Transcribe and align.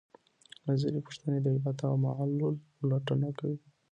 نظري 0.67 0.99
پوښتنې 1.07 1.39
د 1.41 1.47
علت 1.55 1.79
او 1.89 1.95
معلول 2.05 2.55
لټون 2.89 3.21
کوي. 3.37 3.57